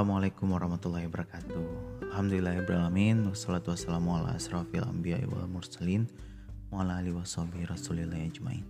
[0.00, 1.60] Assalamualaikum warahmatullahi wabarakatuh.
[2.08, 6.08] Alhamdulillahirrahmanirrahim Wassalatu wassalamu ala asrafil anbiya wal mursalin
[6.72, 8.64] Wa ala alihi wassabi rasulillah ajmain.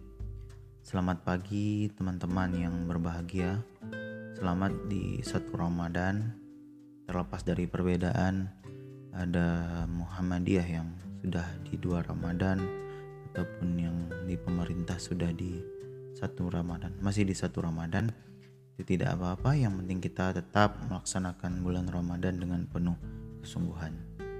[0.83, 3.63] Selamat pagi teman-teman yang berbahagia.
[4.43, 6.35] Selamat di satu Ramadan.
[7.07, 8.51] Terlepas dari perbedaan
[9.15, 10.91] Ada Muhammadiyah yang
[11.23, 12.59] sudah di dua Ramadan
[13.31, 13.95] Ataupun yang
[14.27, 15.63] di pemerintah sudah di
[16.11, 18.11] satu Ramadan Masih di satu Ramadan
[18.81, 22.97] itu tidak apa-apa, yang penting kita tetap melaksanakan bulan Ramadan dengan penuh
[23.45, 23.93] kesungguhan.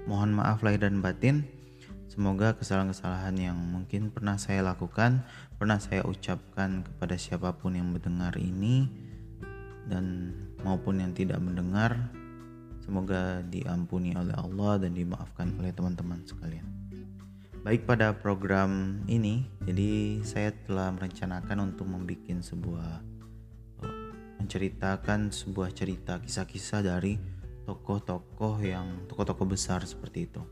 [0.09, 1.45] Mohon maaf lahir dan batin.
[2.09, 5.21] Semoga kesalahan-kesalahan yang mungkin pernah saya lakukan,
[5.61, 8.89] pernah saya ucapkan kepada siapa pun yang mendengar ini
[9.85, 10.35] dan
[10.65, 12.11] maupun yang tidak mendengar,
[12.83, 16.67] semoga diampuni oleh Allah dan dimaafkan oleh teman-teman sekalian.
[17.61, 23.10] Baik pada program ini, jadi saya telah merencanakan untuk membuat sebuah
[24.51, 27.15] menceritakan sebuah cerita kisah-kisah dari
[27.63, 30.43] tokoh-tokoh yang tokoh-tokoh besar seperti itu.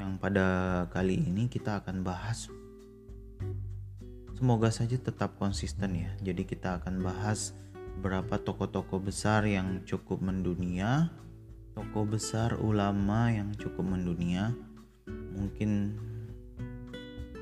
[0.00, 0.46] Yang pada
[0.88, 2.48] kali ini kita akan bahas
[4.32, 6.08] semoga saja tetap konsisten ya.
[6.24, 7.52] Jadi kita akan bahas
[8.00, 11.12] beberapa tokoh-tokoh besar yang cukup mendunia,
[11.76, 14.56] tokoh besar ulama yang cukup mendunia.
[15.36, 16.00] Mungkin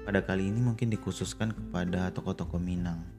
[0.03, 3.16] pada kali ini mungkin dikhususkan kepada tokoh-tokoh Minang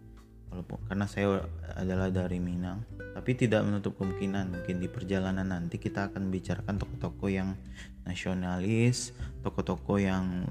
[0.52, 1.44] walaupun karena saya
[1.76, 2.84] adalah dari Minang.
[3.14, 7.58] Tapi tidak menutup kemungkinan mungkin di perjalanan nanti kita akan bicarakan tokoh-tokoh yang
[8.06, 9.12] nasionalis
[9.44, 10.48] tokoh-tokoh yang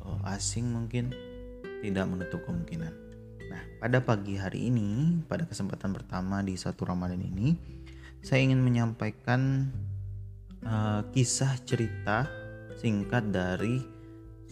[0.00, 1.12] uh, asing mungkin.
[1.82, 2.92] Tidak menutup kemungkinan.
[3.50, 7.58] Nah pada pagi hari ini pada kesempatan pertama di satu Ramadan ini
[8.22, 9.66] saya ingin menyampaikan
[10.62, 12.30] uh, kisah cerita
[12.78, 13.82] singkat dari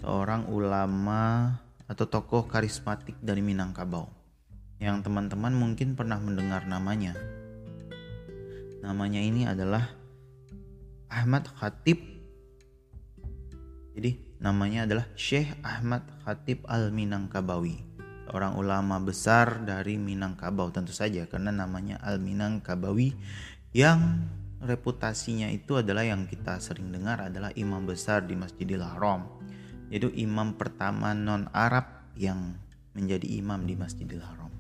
[0.03, 1.55] seorang ulama
[1.87, 4.20] atau tokoh karismatik dari Minangkabau
[4.81, 7.13] yang teman-teman mungkin pernah mendengar namanya.
[8.81, 9.93] Namanya ini adalah
[11.13, 12.01] Ahmad Khatib.
[13.93, 17.93] Jadi namanya adalah Syekh Ahmad Khatib Al-Minangkabawi.
[18.25, 23.13] Seorang ulama besar dari Minangkabau tentu saja karena namanya Al-Minangkabawi
[23.77, 24.25] yang
[24.65, 29.29] reputasinya itu adalah yang kita sering dengar adalah imam besar di Masjidil Haram.
[29.93, 32.57] Yaitu imam pertama non Arab yang
[32.97, 34.60] menjadi imam di Masjidil Haram.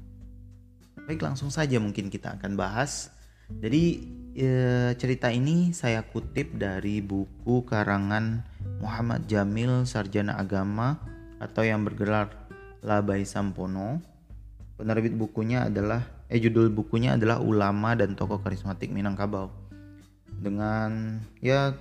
[1.10, 3.10] Baik, langsung saja mungkin kita akan bahas.
[3.50, 3.98] Jadi
[4.30, 4.48] e,
[4.94, 8.46] cerita ini saya kutip dari buku karangan
[8.78, 11.02] Muhammad Jamil Sarjana Agama
[11.42, 12.30] atau yang bergelar
[12.86, 13.98] Labai Sampono.
[14.78, 19.50] Penerbit bukunya adalah eh judul bukunya adalah Ulama dan Tokoh Karismatik Minangkabau.
[20.30, 21.74] Dengan ya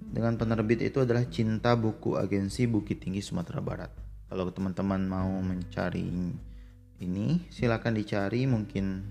[0.00, 3.92] dengan penerbit itu adalah Cinta Buku Agensi Bukit Tinggi Sumatera Barat.
[4.32, 6.47] Kalau teman-teman mau mencari
[6.98, 9.06] ini silakan dicari mungkin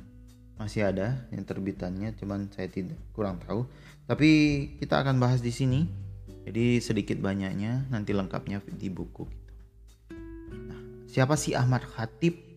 [0.57, 3.63] masih ada yang terbitannya cuman saya tidak kurang tahu.
[4.07, 4.29] Tapi
[4.79, 5.87] kita akan bahas di sini
[6.47, 9.53] jadi sedikit banyaknya nanti lengkapnya di buku gitu.
[10.67, 12.47] Nah, siapa sih Ahmad Khatib?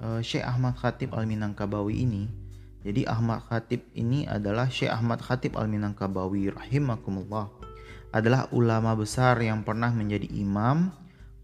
[0.00, 2.24] Uh, Syekh Ahmad Khatib Al Minangkabawi ini.
[2.80, 7.52] Jadi Ahmad Khatib ini adalah Syekh Ahmad Khatib Al Minangkabawi rahimakumullah.
[8.10, 10.90] Adalah ulama besar yang pernah menjadi imam,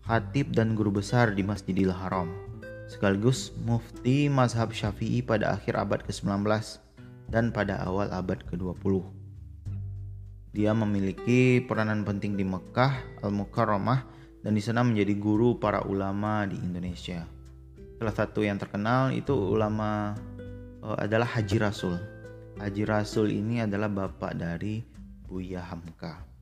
[0.02, 2.55] khatib dan guru besar di Masjidil Haram
[2.86, 6.46] sekaligus mufti mazhab syafi'i pada akhir abad ke-19
[7.30, 9.02] dan pada awal abad ke-20.
[10.56, 14.08] Dia memiliki peranan penting di Mekah, Al-Mukarramah,
[14.40, 17.28] dan di sana menjadi guru para ulama di Indonesia.
[18.00, 20.16] Salah satu yang terkenal itu ulama
[20.80, 21.94] uh, adalah Haji Rasul.
[22.56, 24.80] Haji Rasul ini adalah bapak dari
[25.28, 26.35] Buya Hamka.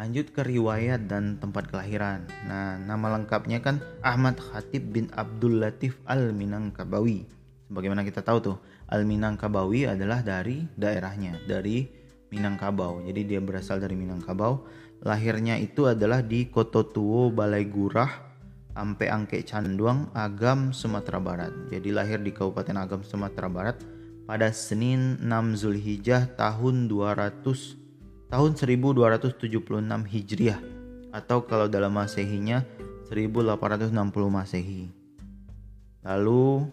[0.00, 2.24] Lanjut ke riwayat dan tempat kelahiran.
[2.48, 7.28] Nah, nama lengkapnya kan Ahmad Khatib bin Abdul Latif Al-Minangkabawi.
[7.68, 8.56] Sebagaimana kita tahu tuh,
[8.88, 11.84] Al-Minangkabawi adalah dari daerahnya, dari
[12.32, 13.04] Minangkabau.
[13.04, 14.64] Jadi dia berasal dari Minangkabau.
[15.04, 18.08] Lahirnya itu adalah di Kototuo, Balai Gurah,
[18.72, 21.52] Ampe Angke Canduang, Agam, Sumatera Barat.
[21.68, 23.76] Jadi lahir di Kabupaten Agam, Sumatera Barat
[24.24, 27.79] pada Senin 6 Zulhijjah tahun 200
[28.30, 29.42] tahun 1276
[30.06, 30.62] Hijriah
[31.10, 32.62] atau kalau dalam Masehinya
[33.10, 33.90] 1860
[34.30, 34.86] Masehi.
[36.06, 36.70] Lalu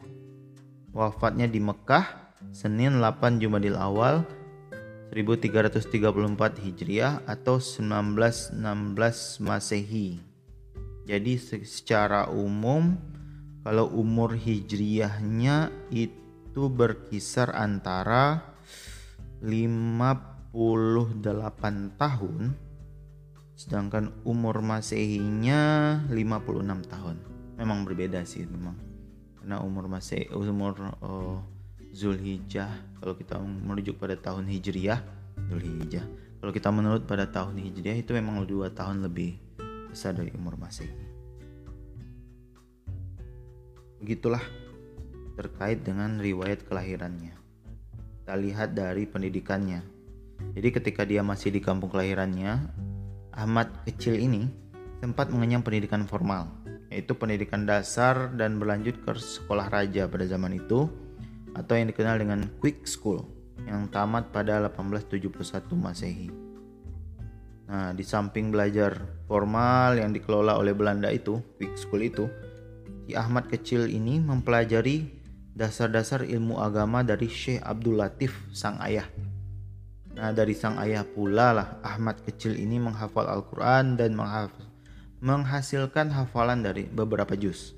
[0.94, 4.21] wafatnya di Mekah Senin 8 Jumadil Awal
[5.09, 8.54] 1334 Hijriah atau 1916
[9.42, 10.21] Masehi.
[11.09, 13.01] Jadi secara umum
[13.65, 18.56] kalau umur hijriahnya itu berkisar antara
[19.42, 20.36] 50 48
[21.97, 22.55] tahun
[23.57, 27.15] sedangkan umur masehinya 56 tahun.
[27.57, 28.77] Memang berbeda sih memang.
[29.41, 31.41] Karena umur masih umur uh,
[31.95, 32.69] Zulhijjah
[33.01, 35.01] kalau kita merujuk pada tahun Hijriyah
[35.49, 36.05] Zulhijjah.
[36.38, 39.41] Kalau kita menurut pada tahun Hijriyah itu memang dua tahun lebih
[39.89, 41.17] besar dari umur Masehi
[43.97, 44.41] begitulah
[45.38, 47.33] terkait dengan riwayat kelahirannya.
[48.23, 49.96] Kita lihat dari pendidikannya
[50.57, 52.69] jadi ketika dia masih di kampung kelahirannya
[53.33, 54.49] Ahmad kecil ini
[55.01, 56.49] sempat mengenyam pendidikan formal
[56.87, 60.87] yaitu pendidikan dasar dan berlanjut ke sekolah raja pada zaman itu
[61.57, 63.25] atau yang dikenal dengan Quick School
[63.65, 66.29] yang tamat pada 1871 Masehi.
[67.67, 68.95] Nah, di samping belajar
[69.27, 72.25] formal yang dikelola oleh Belanda itu, Quick School itu,
[73.03, 75.11] si Ahmad kecil ini mempelajari
[75.51, 79.09] dasar-dasar ilmu agama dari Syekh Abdul Latif sang ayah.
[80.17, 84.17] Nah, dari sang ayah pula lah Ahmad kecil ini menghafal Al-Quran dan
[85.21, 87.77] menghasilkan hafalan dari beberapa juz.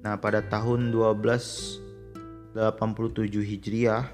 [0.00, 2.56] Nah, pada tahun 1287
[3.44, 4.08] Hijriah,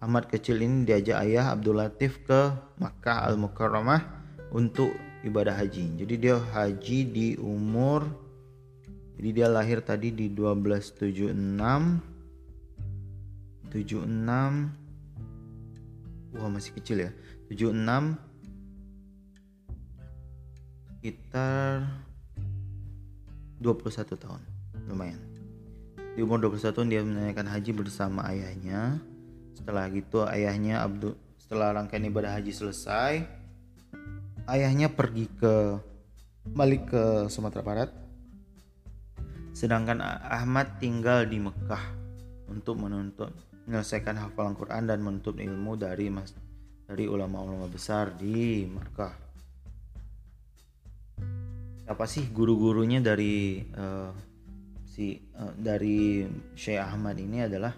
[0.00, 4.00] Ahmad kecil ini diajak ayah Abdul Latif ke Makkah Al-Mukarramah
[4.48, 6.00] untuk ibadah haji.
[6.00, 8.26] Jadi dia haji di umur
[9.16, 11.32] jadi dia lahir tadi di 1276
[13.72, 14.85] 76
[16.36, 17.10] Wah, masih kecil ya.
[17.48, 18.16] 76
[20.96, 21.86] sekitar
[23.62, 24.42] 21 tahun.
[24.86, 25.20] Lumayan.
[26.16, 29.00] Di umur 21 tahun dia menunaikan haji bersama ayahnya.
[29.56, 31.16] Setelah gitu ayahnya Abdul
[31.46, 33.22] setelah rangkaian ibadah haji selesai
[34.50, 35.78] ayahnya pergi ke
[36.50, 37.90] balik ke Sumatera Barat.
[39.54, 41.80] Sedangkan Ahmad tinggal di Mekah
[42.50, 43.32] untuk menuntut
[43.66, 46.32] menyelesaikan hafalan Quran dan menuntut ilmu dari mas
[46.86, 49.26] dari ulama-ulama besar di Mekah
[51.86, 54.10] apa sih guru-gurunya dari uh,
[54.82, 56.26] si uh, dari
[56.58, 57.70] Syekh Ahmad ini adalah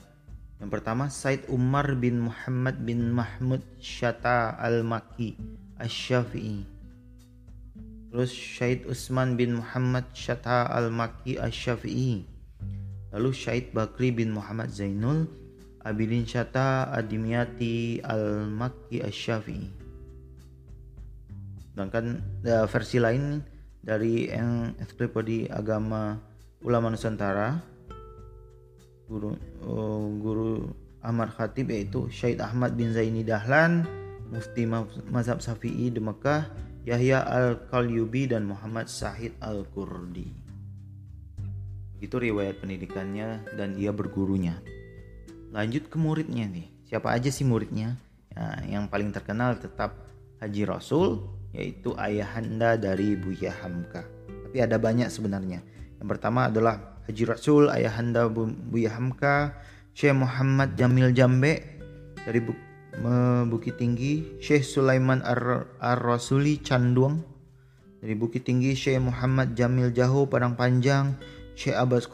[0.58, 5.38] yang pertama Said Umar bin Muhammad bin Mahmud Syata Al-Maki
[5.78, 6.66] Asy-Syafi'i.
[8.10, 12.26] Terus Syed Usman bin Muhammad Syata Al-Maki Asy-Syafi'i.
[13.14, 15.30] Lalu Syed Bakri bin Muhammad Zainul
[15.88, 19.68] Abidin Syata Adimiyati Al-Maki Asy-Syafi'i.
[21.72, 23.40] Sedangkan uh, versi lain
[23.80, 26.20] dari ensiklopedia agama
[26.60, 27.56] ulama Nusantara
[29.08, 29.32] guru
[29.64, 30.68] uh, guru
[31.00, 33.88] Ahmad Khatib yaitu Syed Ahmad bin Zaini Dahlan
[34.28, 34.68] Mufti
[35.08, 36.52] Mazhab Syafi'i di Mekah
[36.84, 40.28] Yahya Al-Qalyubi dan Muhammad Sahid Al-Kurdi
[41.98, 44.60] itu riwayat pendidikannya dan dia bergurunya
[45.54, 47.96] lanjut ke muridnya nih siapa aja sih muridnya
[48.32, 50.08] ya, yang paling terkenal tetap
[50.40, 54.04] Haji Rasul yaitu ayahanda dari Buya Hamka.
[54.28, 55.64] Tapi ada banyak sebenarnya.
[55.96, 59.56] Yang pertama adalah Haji Rasul ayahanda Buya Hamka,
[59.96, 61.80] Syekh Muhammad Jamil Jambe
[62.20, 62.44] dari
[63.48, 65.24] Bukit Tinggi, Syekh Sulaiman
[65.80, 67.24] Ar-Rasuli Canduang
[67.98, 71.16] dari Bukit Tinggi, Syekh Muhammad Jamil Jaho Padang Panjang,
[71.56, 72.06] Syekh Abbas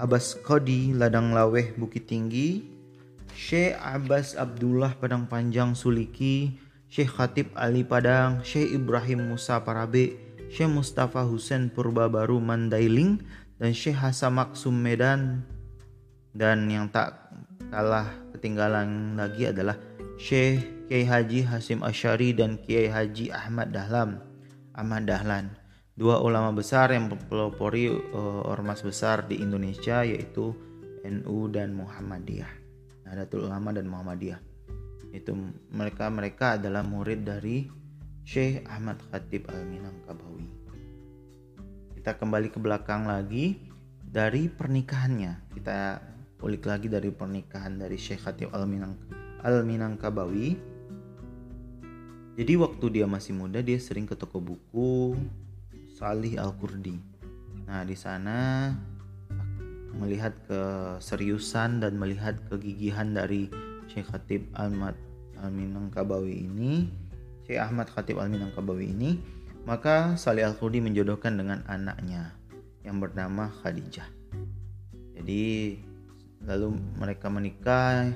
[0.00, 2.64] Abbas Kodi Ladang Laweh Bukit Tinggi,
[3.36, 6.56] Syekh Abbas Abdullah Padang Panjang Suliki,
[6.88, 10.16] Syekh Khatib Ali Padang, Syekh Ibrahim Musa Parabe,
[10.48, 13.20] Syekh Mustafa Husain Purba Baru Mandailing,
[13.60, 15.44] dan Syekh Hasan Maksum Medan.
[16.32, 17.28] Dan yang tak
[17.68, 19.76] kalah ketinggalan lagi adalah
[20.16, 24.24] Syekh Kiai Haji Hasim Asyari dan Kiai Haji Ahmad Dahlam.
[24.72, 25.52] Ahmad Dahlan,
[25.94, 30.54] dua ulama besar yang mempelopori uh, ormas besar di Indonesia yaitu
[31.04, 32.52] NU dan Muhammadiyah.
[33.08, 34.50] Nadatul Ulama dan Muhammadiyah
[35.10, 35.34] itu
[35.74, 37.66] mereka mereka adalah murid dari
[38.22, 40.46] Syekh Ahmad Khatib Al Minangkabawi.
[41.98, 43.58] Kita kembali ke belakang lagi
[43.98, 45.50] dari pernikahannya.
[45.50, 45.98] Kita
[46.40, 48.94] ulik lagi dari pernikahan dari Syekh Khatib Al Minang
[49.42, 50.54] Al Minangkabawi.
[52.38, 55.18] Jadi waktu dia masih muda dia sering ke toko buku
[56.00, 56.96] Salih Al Kurdi.
[57.68, 58.72] Nah di sana
[60.00, 63.52] melihat keseriusan dan melihat kegigihan dari
[63.84, 64.96] Syekh Khatib Ahmad
[65.44, 66.88] Al-Minangkabawi ini
[67.44, 69.20] Syekh Ahmad Khatib Al-Minangkabawi ini
[69.68, 72.32] maka Salih Al-Khudi menjodohkan dengan anaknya
[72.80, 74.08] yang bernama Khadijah
[75.20, 75.76] jadi
[76.48, 78.08] lalu mereka menikah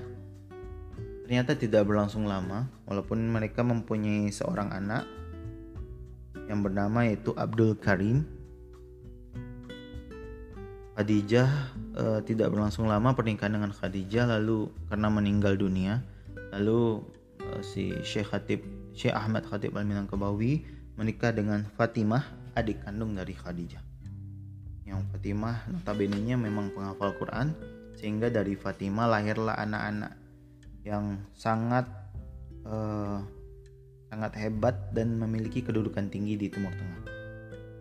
[1.29, 5.05] ternyata tidak berlangsung lama walaupun mereka mempunyai seorang anak
[6.49, 8.25] yang bernama yaitu Abdul Karim.
[10.95, 11.51] Khadijah
[11.99, 16.07] e, tidak berlangsung lama pernikahan dengan Khadijah lalu karena meninggal dunia
[16.55, 17.03] lalu
[17.43, 18.63] e, si Syekh Khatib
[18.95, 20.63] Syekh Ahmad Khatib Al Minangkabawi
[20.95, 22.23] menikah dengan Fatimah
[22.55, 23.83] adik kandung dari Khadijah.
[24.87, 27.51] Yang Fatimah notabene-nya memang penghafal Quran
[27.99, 30.13] sehingga dari Fatimah lahirlah anak-anak
[30.87, 31.89] yang sangat
[32.69, 33.25] uh,
[34.15, 37.03] sangat hebat dan memiliki kedudukan tinggi di Timur Tengah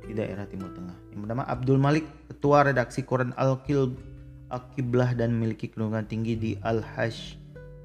[0.10, 0.98] di daerah Timur Tengah.
[1.13, 3.94] Yang pertama Abdul Malik, ketua redaksi Quran Al-Qil
[4.50, 7.38] Al-Qiblah dan memiliki kedudukan tinggi di Al-Hash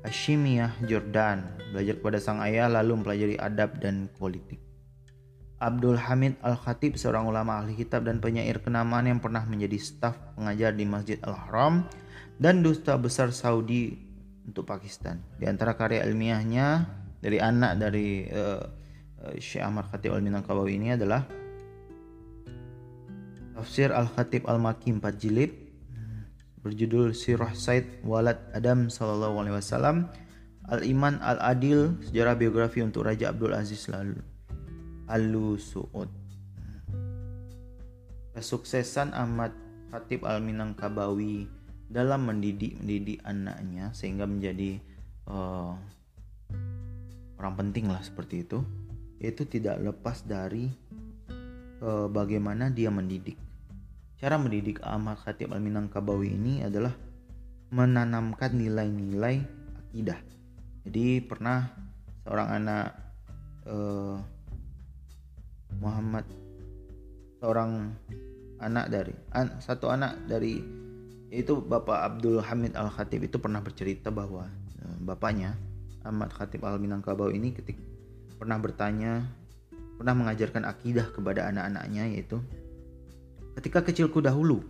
[0.02, 1.45] Hashimiyah Jordan.
[1.76, 4.59] Belajar kepada sang ayah lalu mempelajari adab dan politik.
[5.61, 10.73] Abdul Hamid Al-Khatib, seorang ulama ahli kitab dan penyair kenamaan yang pernah menjadi staf pengajar
[10.73, 11.85] di Masjid Al-Haram
[12.40, 13.99] dan dusta besar Saudi
[14.47, 15.21] untuk Pakistan.
[15.37, 18.63] Di antara karya ilmiahnya dari anak dari uh,
[19.43, 21.27] Syekh Ahmad Khatib Al-Minangkabawi ini adalah
[23.59, 25.51] Tafsir Al-Khatib Al-Maki 4 jilid
[26.63, 30.07] berjudul Sirah Said Walad Adam Sallallahu Alaihi Wasallam
[30.71, 34.23] Al-Iman Al-Adil Sejarah Biografi untuk Raja Abdul Aziz lalu
[35.11, 36.07] Alu Suud
[38.39, 39.51] Kesuksesan Ahmad
[39.91, 41.51] Khatib Al-Minangkabawi
[41.91, 44.79] dalam mendidik mendidik anaknya sehingga menjadi
[45.27, 45.75] uh,
[47.38, 48.61] orang penting lah seperti itu
[49.18, 50.71] itu tidak lepas dari
[51.83, 53.49] uh, bagaimana dia mendidik
[54.18, 56.90] Cara mendidik Ahmad Khatib Al-Minangkabawi ini adalah
[57.71, 59.47] menanamkan nilai-nilai
[59.78, 60.18] akidah.
[60.83, 61.71] Jadi pernah
[62.26, 62.99] seorang anak
[63.71, 64.18] uh,
[65.78, 66.26] Muhammad
[67.38, 67.95] seorang
[68.59, 70.59] anak dari an, satu anak dari
[71.30, 74.50] yaitu Bapak Abdul Hamid Al Khatib itu pernah bercerita bahwa
[74.83, 75.54] uh, bapaknya
[76.05, 77.81] Ahmad Khatib Al Minangkabawi ini ketika
[78.38, 79.26] pernah bertanya
[79.99, 82.38] pernah mengajarkan akidah kepada anak-anaknya yaitu
[83.59, 84.62] Ketika kecilku dahulu,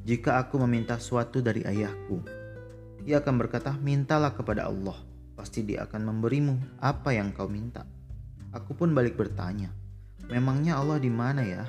[0.00, 2.24] jika aku meminta sesuatu dari ayahku,
[3.04, 4.96] ia akan berkata, "Mintalah kepada Allah,
[5.36, 7.84] pasti Dia akan memberimu apa yang kau minta."
[8.56, 9.68] Aku pun balik bertanya,
[10.32, 11.68] "Memangnya Allah di mana ya?"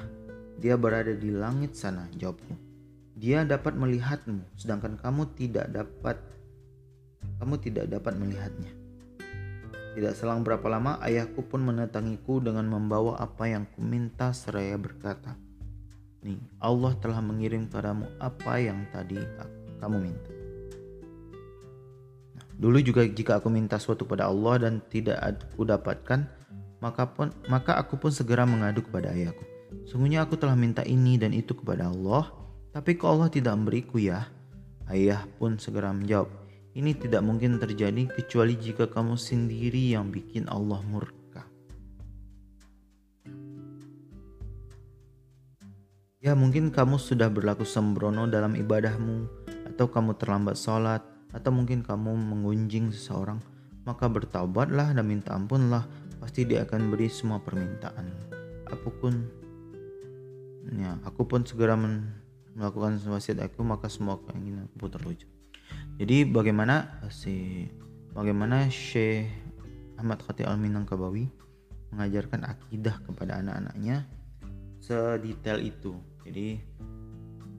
[0.64, 2.56] Dia berada di langit sana, jawabku.
[3.20, 6.24] Dia dapat melihatmu, sedangkan kamu tidak dapat
[7.44, 8.81] kamu tidak dapat melihatnya.
[9.92, 15.36] Tidak selang berapa lama ayahku pun mendatangiku dengan membawa apa yang kuminta seraya berkata,
[16.22, 19.18] Nih, Allah telah mengirim padamu apa yang tadi
[19.82, 20.32] kamu minta.
[22.38, 26.30] Nah, dulu juga jika aku minta sesuatu pada Allah dan tidak aku dapatkan,
[26.78, 29.42] maka pun maka aku pun segera mengadu kepada ayahku.
[29.90, 32.30] Sungguhnya aku telah minta ini dan itu kepada Allah,
[32.70, 34.30] tapi kok Allah tidak memberiku ya?
[34.86, 36.30] Ayah pun segera menjawab,
[36.72, 41.44] ini tidak mungkin terjadi kecuali jika kamu sendiri yang bikin Allah murka.
[46.22, 49.26] Ya mungkin kamu sudah berlaku sembrono dalam ibadahmu
[49.74, 51.02] atau kamu terlambat sholat
[51.34, 53.40] atau mungkin kamu mengunjing seseorang
[53.88, 55.88] maka bertaubatlah dan minta ampunlah
[56.22, 58.06] pasti dia akan beri semua permintaan
[58.70, 59.26] apa pun
[60.78, 61.74] ya aku pun segera
[62.54, 65.31] melakukan wasiat aku maka semua keinginan aku terwujud
[66.02, 67.70] jadi bagaimana si
[68.18, 69.30] bagaimana Syekh
[70.02, 71.30] Ahmad Khatib Al Minangkabawi
[71.94, 74.10] mengajarkan akidah kepada anak-anaknya
[74.82, 75.94] sedetail itu
[76.26, 76.58] jadi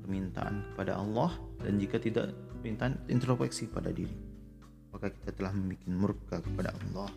[0.02, 1.30] permintaan kepada Allah
[1.62, 4.18] dan jika tidak permintaan introspeksi pada diri.
[4.90, 7.10] Maka kita telah membuat murka kepada Allah.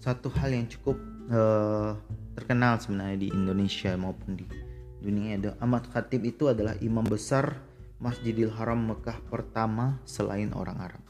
[0.00, 0.96] Satu hal yang cukup
[1.28, 1.92] uh,
[2.32, 4.67] terkenal sebenarnya di Indonesia maupun di
[4.98, 7.58] dunia ada Ahmad Khatib itu adalah imam besar
[7.98, 11.02] Masjidil Haram Mekah pertama selain orang Arab.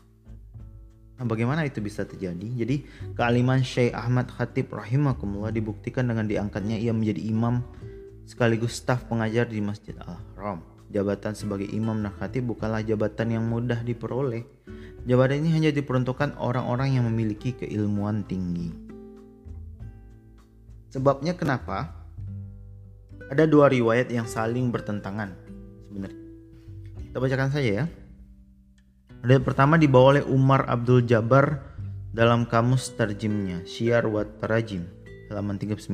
[1.18, 2.46] Nah, bagaimana itu bisa terjadi?
[2.46, 2.86] Jadi,
[3.18, 7.60] kealiman Syekh Ahmad Khatib rahimakumullah dibuktikan dengan diangkatnya ia menjadi imam
[8.28, 10.60] sekaligus staf pengajar di Masjid Al-Haram.
[10.88, 14.44] Jabatan sebagai imam dan khatib bukanlah jabatan yang mudah diperoleh.
[15.04, 18.72] Jabatan ini hanya diperuntukkan orang-orang yang memiliki keilmuan tinggi.
[20.88, 21.97] Sebabnya kenapa?
[23.28, 25.36] Ada dua riwayat yang saling bertentangan
[25.88, 26.22] sebenarnya.
[27.08, 27.84] Kita bacakan saja ya.
[29.20, 31.60] Riwayat pertama dibawa oleh Umar Abdul Jabbar
[32.16, 34.88] dalam kamus terjemnya Syiar wa Tarajim
[35.28, 35.92] halaman 39.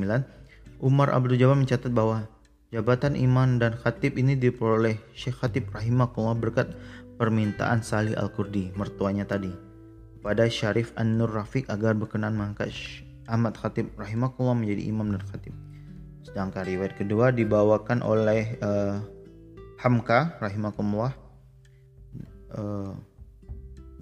[0.79, 2.27] Umar Abdul Jabbar mencatat bahwa
[2.71, 6.71] jabatan iman dan khatib ini diperoleh Syekh Khatib rahimahullah berkat
[7.15, 9.51] permintaan Salih Al-Kurdi, mertuanya tadi,
[10.19, 12.71] pada Syarif An-Nur Rafiq agar berkenan mengangkat
[13.27, 15.55] Ahmad Khatib rahimahullah menjadi imam dan khatib.
[16.25, 18.97] Sedangkan riwayat kedua dibawakan oleh uh,
[19.77, 21.13] Hamka rahimahullah
[22.57, 22.91] uh,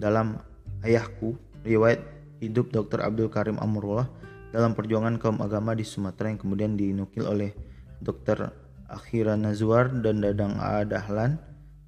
[0.00, 0.40] dalam
[0.80, 1.36] Ayahku,
[1.68, 2.00] riwayat
[2.40, 3.04] hidup Dr.
[3.04, 4.08] Abdul Karim Amrullah
[4.56, 7.52] dalam perjuangan kaum agama di Sumatera yang kemudian dinukil oleh
[8.00, 8.52] Dr.
[8.88, 10.80] Akhira Nazwar dan Dadang A.
[10.84, 11.36] Dahlan.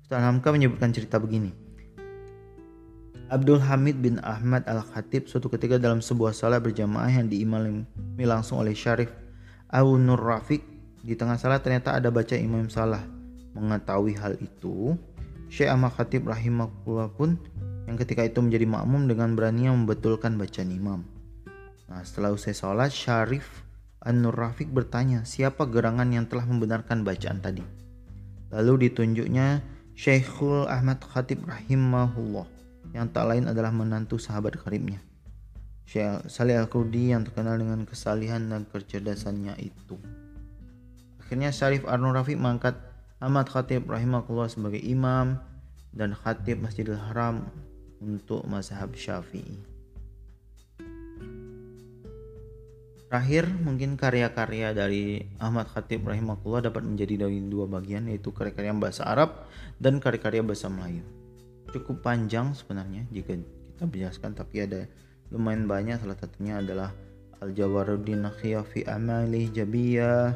[0.04, 1.52] Ustaz Hamka menyebutkan cerita begini.
[3.26, 7.82] Abdul Hamid bin Ahmad Al-Khatib suatu ketika dalam sebuah salat berjamaah yang diimami
[8.22, 9.10] langsung oleh Syarif
[9.66, 10.62] Abu Nur Rafiq
[11.02, 13.02] di tengah salat ternyata ada baca imam salah
[13.56, 14.94] mengetahui hal itu,
[15.48, 17.40] Syekh Ahmad Khatib rahimahullah pun
[17.88, 21.00] yang ketika itu menjadi makmum dengan berani membetulkan bacaan imam.
[21.86, 23.64] Nah, setelah usai sholat, Syarif
[24.02, 27.62] An-Nur Rafiq bertanya, siapa gerangan yang telah membenarkan bacaan tadi?
[28.50, 29.62] Lalu ditunjuknya
[29.96, 32.46] Syekhul Ahmad Khatib rahimahullah
[32.94, 35.02] yang tak lain adalah menantu sahabat karibnya.
[35.86, 39.94] Syekh Salih Al-Qurdi yang terkenal dengan kesalihan dan kecerdasannya itu.
[41.22, 42.74] Akhirnya Syarif An-Nur Rafiq mengangkat
[43.22, 45.38] Ahmad Khatib rahimahullah sebagai imam
[45.96, 47.48] dan khatib Masjidil Haram
[48.04, 49.56] untuk mazhab Syafi'i.
[53.06, 59.06] Terakhir, mungkin karya-karya dari Ahmad Khatib rahimahullah dapat menjadi dari dua bagian yaitu karya-karya bahasa
[59.06, 59.46] Arab
[59.78, 61.06] dan karya-karya bahasa Melayu.
[61.70, 64.90] Cukup panjang sebenarnya jika kita menjelaskan tapi ada
[65.30, 66.90] lumayan banyak salah satunya adalah
[67.42, 70.32] Al-Jawaruddin Nakhiyah fi Amali Jabiyah,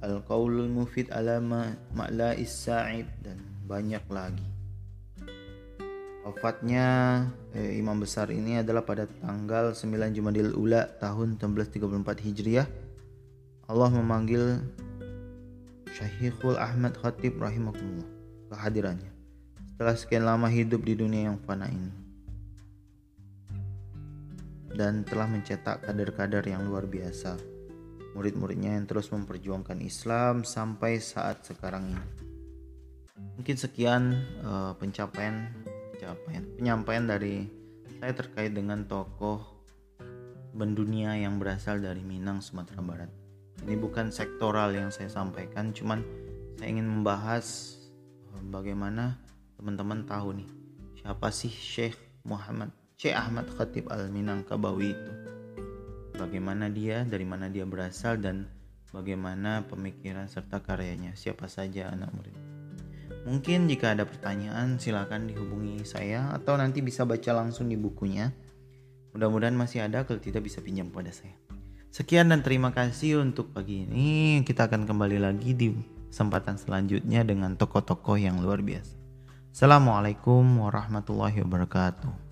[0.00, 4.46] Al-Qaulul Mufid ala Ma'la Sa'id dan banyak lagi.
[6.24, 6.86] Wafatnya
[7.56, 12.68] eh, imam besar ini adalah pada tanggal 9 Jumadil Ula tahun 1334 Hijriah.
[13.68, 14.60] Allah memanggil
[15.92, 18.06] Syekhul Ahmad Khatib rahimahullah
[18.52, 19.10] kehadirannya
[19.74, 22.07] setelah sekian lama hidup di dunia yang fana ini
[24.78, 27.34] dan telah mencetak kader-kader yang luar biasa.
[28.14, 32.04] Murid-muridnya yang terus memperjuangkan Islam sampai saat sekarang ini.
[33.34, 34.14] Mungkin sekian
[34.46, 35.50] uh, pencapaian
[35.90, 37.50] pencapaian penyampaian dari
[37.98, 39.42] saya terkait dengan tokoh
[40.54, 43.10] mendunia yang berasal dari Minang Sumatera Barat.
[43.66, 46.06] Ini bukan sektoral yang saya sampaikan, cuman
[46.54, 47.74] saya ingin membahas
[48.30, 49.18] eh, bagaimana
[49.58, 50.50] teman-teman tahu nih
[51.02, 55.12] siapa sih Syekh Muhammad Syekh Ahmad Khatib Al Minangkabawi itu.
[56.18, 58.50] Bagaimana dia, dari mana dia berasal dan
[58.90, 62.34] bagaimana pemikiran serta karyanya, siapa saja anak murid.
[63.22, 68.34] Mungkin jika ada pertanyaan silakan dihubungi saya atau nanti bisa baca langsung di bukunya.
[69.14, 71.38] Mudah-mudahan masih ada kalau tidak bisa pinjam pada saya.
[71.94, 74.42] Sekian dan terima kasih untuk pagi ini.
[74.42, 75.70] Kita akan kembali lagi di
[76.10, 78.98] kesempatan selanjutnya dengan tokoh-tokoh yang luar biasa.
[79.54, 82.27] Assalamualaikum warahmatullahi wabarakatuh.